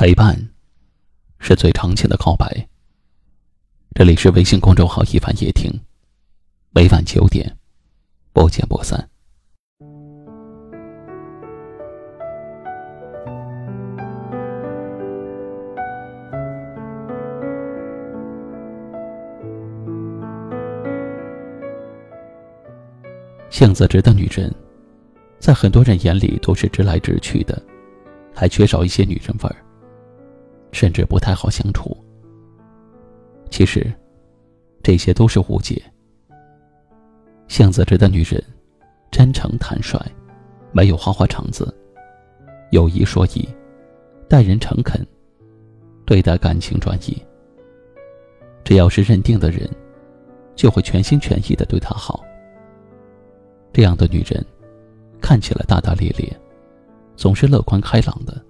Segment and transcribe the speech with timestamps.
[0.00, 0.34] 陪伴，
[1.40, 2.66] 是最长情的告白。
[3.94, 5.70] 这里是微信公众号“一凡夜听”，
[6.72, 7.54] 每晚九点，
[8.32, 9.06] 不见不散。
[23.50, 24.50] 性子直的女人，
[25.38, 27.62] 在很多人眼里都是直来直去的，
[28.34, 29.56] 还缺少一些女人味儿。
[30.72, 31.96] 甚至不太好相处。
[33.50, 33.92] 其实，
[34.82, 35.82] 这些都是误解。
[37.48, 38.42] 性子直的女人，
[39.10, 39.98] 真诚坦率，
[40.72, 41.74] 没有花花肠子，
[42.70, 43.48] 有一说一，
[44.28, 45.04] 待人诚恳，
[46.06, 47.20] 对待感情专一。
[48.62, 49.68] 只要是认定的人，
[50.54, 52.24] 就会全心全意的对她好。
[53.72, 54.44] 这样的女人，
[55.20, 56.32] 看起来大大咧咧，
[57.16, 58.40] 总是乐观开朗的。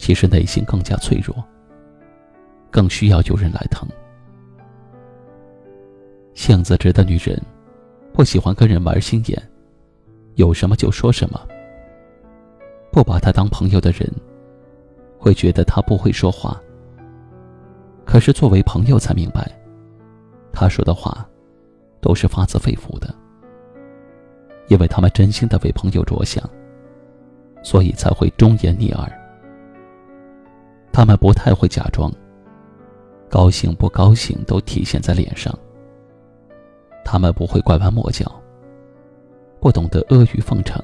[0.00, 1.36] 其实内心更加脆弱，
[2.70, 3.86] 更需要有人来疼。
[6.32, 7.38] 性子直的女人，
[8.10, 9.38] 不喜欢跟人玩心眼，
[10.36, 11.38] 有什么就说什么。
[12.90, 14.10] 不把她当朋友的人，
[15.18, 16.58] 会觉得她不会说话。
[18.06, 19.52] 可是作为朋友才明白，
[20.50, 21.28] 她说的话，
[22.00, 23.14] 都是发自肺腑的。
[24.68, 26.42] 因为他们真心的为朋友着想，
[27.62, 29.19] 所以才会忠言逆耳。
[30.92, 32.12] 他们不太会假装，
[33.28, 35.56] 高兴不高兴都体现在脸上。
[37.04, 38.30] 他们不会拐弯抹角，
[39.60, 40.82] 不懂得阿谀奉承。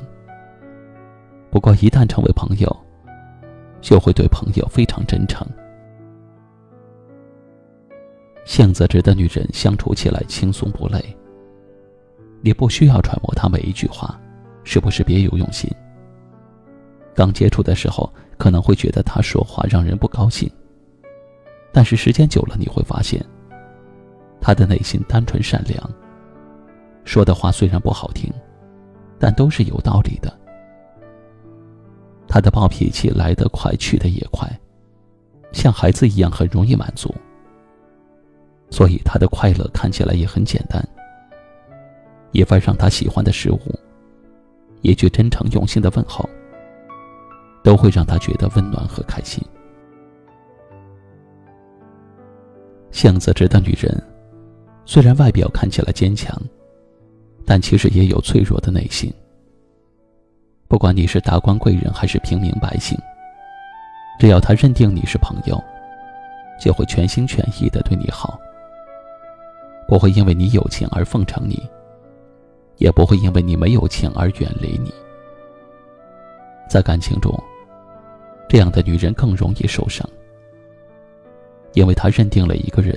[1.50, 2.76] 不过一旦成为朋友，
[3.80, 5.46] 就会对朋友非常真诚。
[8.44, 11.04] 性子直的女人相处起来轻松不累。
[12.42, 14.20] 你不需要揣摩她每一句话，
[14.62, 15.68] 是不是别有用心。
[17.16, 18.08] 刚接触的时候。
[18.38, 20.46] 可能会觉得他说话让人不高兴，
[21.72, 23.18] 但是时间久了你会发现，
[24.42, 25.90] 他的内心单纯善良。
[27.06, 28.30] 说的话虽然不好听，
[29.18, 30.30] 但都是有道理的。
[32.28, 34.46] 他的暴脾气来得快，去得也快，
[35.50, 37.14] 像孩子一样很容易满足，
[38.68, 40.86] 所以他的快乐看起来也很简单。
[42.32, 43.58] 一份让他喜欢的食物，
[44.82, 46.28] 一句真诚用心的问候。
[47.66, 49.42] 都会让他觉得温暖和开心。
[52.92, 54.00] 性子直的女人，
[54.84, 56.40] 虽然外表看起来坚强，
[57.44, 59.12] 但其实也有脆弱的内心。
[60.68, 62.96] 不管你是达官贵人还是平民百姓，
[64.20, 65.60] 只要他认定你是朋友，
[66.60, 68.38] 就会全心全意的对你好，
[69.88, 71.60] 不会因为你有钱而奉承你，
[72.76, 74.94] 也不会因为你没有钱而远离你。
[76.70, 77.36] 在感情中。
[78.48, 80.08] 这样的女人更容易受伤，
[81.72, 82.96] 因为她认定了一个人，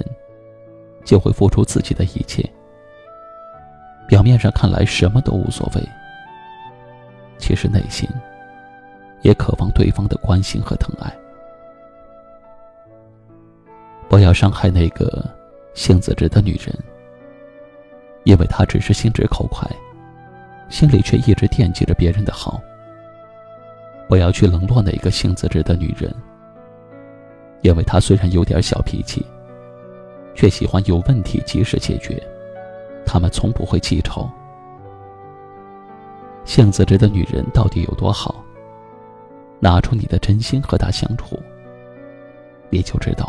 [1.03, 2.47] 就会付出自己的一切。
[4.07, 5.81] 表面上看来什么都无所谓，
[7.37, 8.09] 其实内心
[9.21, 11.11] 也渴望对方的关心和疼爱。
[14.07, 15.23] 不要伤害那个
[15.73, 16.75] 性子直的女人，
[18.23, 19.69] 因为她只是心直口快，
[20.69, 22.59] 心里却一直惦记着别人的好。
[24.09, 26.11] 我要去冷落那个性子直的女人，
[27.61, 29.23] 因为她虽然有点小脾气，
[30.33, 32.21] 却喜欢有问题及时解决。
[33.05, 34.27] 他们从不会记仇。
[36.43, 38.43] 性子直的女人到底有多好？
[39.59, 41.39] 拿出你的真心和她相处，
[42.71, 43.28] 你就知道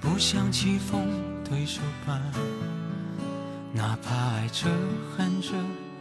[0.00, 1.06] 不想棋逢
[1.44, 2.18] 对手吧，
[3.72, 4.68] 哪怕爱着、
[5.16, 5.48] 恨着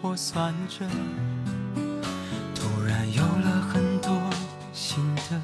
[0.01, 0.85] 或算着，
[2.55, 4.17] 突然有了很多
[4.73, 5.41] 新的。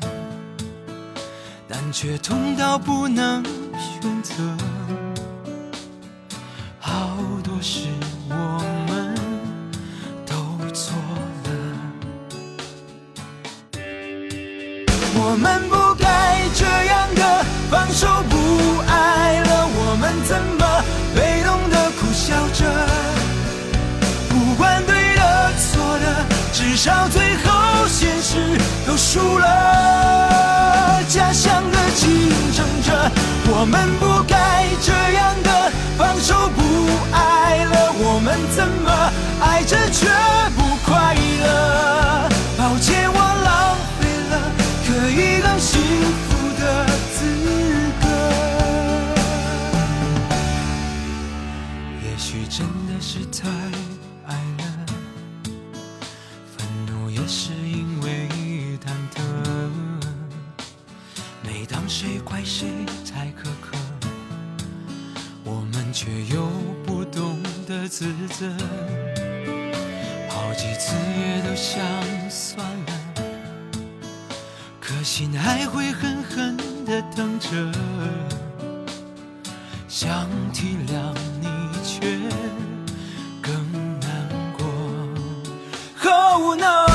[1.68, 3.44] 但却痛到不能
[3.78, 4.34] 选择。
[6.80, 7.88] 好多事
[8.30, 8.34] 我
[8.88, 9.16] 们
[10.26, 10.34] 都
[10.74, 10.96] 错
[11.44, 11.50] 了，
[15.18, 15.75] 我们不
[28.86, 31.04] 都输了。
[31.08, 32.10] 假想的竞
[32.54, 33.12] 争者，
[33.48, 36.62] 我们不该这样的放手不
[37.14, 38.90] 爱了，我们怎么
[39.40, 40.08] 爱着却
[40.56, 42.30] 不快乐？
[42.58, 44.34] 抱歉，我浪费了
[44.86, 45.80] 可以更幸
[46.26, 46.28] 福
[46.60, 47.18] 的资
[48.02, 48.04] 格。
[52.04, 53.48] 也许真的是太
[65.96, 66.46] 却又
[66.86, 68.46] 不懂得自责。
[70.28, 71.82] 好几次也都想
[72.30, 72.92] 算了，
[74.82, 77.48] 可心还会狠狠地疼着。
[79.88, 81.48] 想体谅你，
[81.82, 82.02] 却
[83.42, 83.54] 更
[84.02, 84.10] 难
[84.58, 84.66] 过。
[86.12, 86.86] Oh no，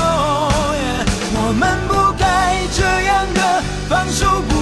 [1.36, 4.52] 我们不该这样的放手不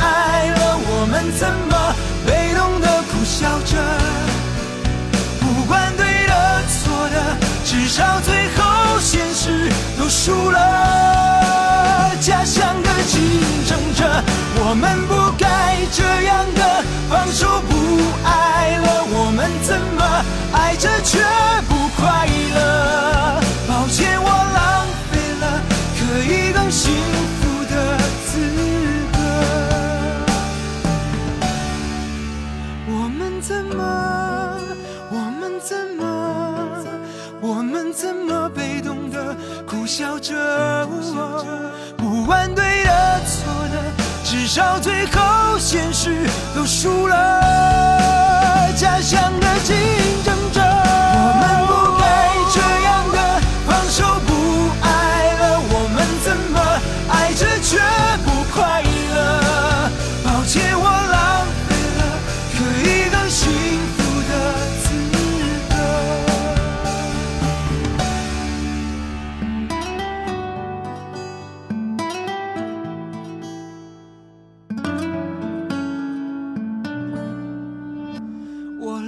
[0.00, 1.94] 爱了，我们怎么
[2.26, 3.81] 被动的苦笑着？
[14.72, 17.76] 我们不该这样的放手不
[18.24, 21.18] 爱了，我们怎么爱着却
[21.68, 23.38] 不快乐？
[23.68, 25.60] 抱歉，我浪费了
[25.98, 26.90] 可以更幸
[27.36, 28.30] 福的资
[29.12, 29.18] 格。
[32.86, 34.58] 我们怎么？
[35.10, 36.02] 我们怎么？
[37.42, 39.36] 我们怎么被动的
[39.66, 40.88] 苦笑着？
[41.98, 43.41] 不管对的错，
[44.32, 47.71] 至少最后现实都输了。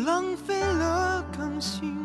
[0.05, 2.04] 浪费了感情